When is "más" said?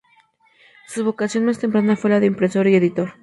1.45-1.59